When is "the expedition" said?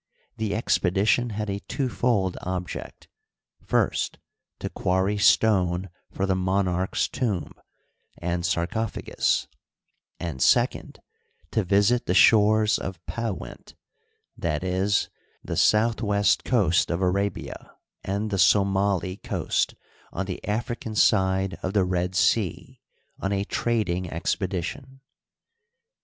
0.37-1.29